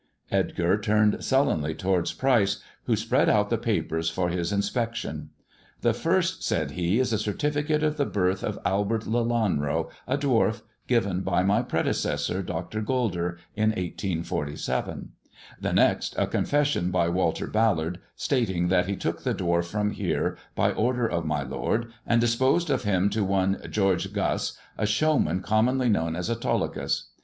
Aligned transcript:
Edgar 0.31 0.79
turned 0.79 1.23
sullenly 1.23 1.75
towards 1.75 2.11
Pryce, 2.11 2.57
who 2.85 2.95
spread 2.95 3.29
out 3.29 3.51
the 3.51 3.57
papers 3.59 4.09
for 4.09 4.29
his 4.29 4.51
inspection. 4.51 5.29
The 5.81 5.93
first," 5.93 6.41
said 6.41 6.71
he, 6.71 6.99
"is 6.99 7.13
a 7.13 7.19
certificate 7.19 7.83
of 7.83 7.97
the 7.97 8.05
birth 8.07 8.43
of 8.43 8.57
Albert 8.65 9.03
Lelanro, 9.05 9.91
a 10.07 10.17
dwarf, 10.17 10.63
given 10.87 11.21
by 11.21 11.43
my 11.43 11.61
predecessor, 11.61 12.41
Dr. 12.41 12.81
Gulder, 12.81 13.37
in 13.55 13.69
1847. 13.73 15.09
The 15.61 15.71
next 15.71 16.15
a 16.17 16.25
con 16.25 16.45
fession 16.45 16.91
by 16.91 17.07
Walter 17.07 17.45
Ballard, 17.45 17.99
stating 18.15 18.69
that 18.69 18.87
he 18.87 18.95
took 18.95 19.21
the 19.23 19.35
dwarf 19.35 19.65
from 19.65 19.91
here 19.91 20.35
by 20.55 20.71
order 20.71 21.05
of 21.07 21.25
my 21.27 21.43
lord, 21.43 21.93
and 22.07 22.19
disposed 22.19 22.71
of 22.71 22.81
him 22.85 23.07
to 23.11 23.23
one 23.23 23.61
George 23.69 24.11
Guss, 24.11 24.57
a 24.79 24.87
showman, 24.87 25.43
commonly 25.43 25.89
known 25.89 26.15
as 26.15 26.27
Autolycus. 26.27 27.11